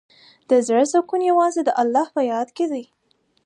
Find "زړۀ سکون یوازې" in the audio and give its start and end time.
0.67-1.61